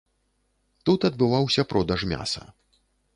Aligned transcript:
Тут 0.87 1.05
адбываўся 1.09 1.65
продаж 1.73 1.99
мяса. 2.15 2.43